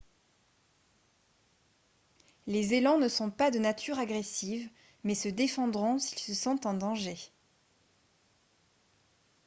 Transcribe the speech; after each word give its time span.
les 2.47 2.73
élans 2.73 2.97
ne 2.97 3.07
sont 3.07 3.29
pas 3.29 3.51
de 3.51 3.59
nature 3.59 3.99
agressive 3.99 4.67
mais 5.03 5.13
se 5.13 5.29
défendront 5.29 5.99
s'ils 5.99 6.17
se 6.17 6.33
sentent 6.33 6.65
en 6.65 6.73
danger 6.73 7.17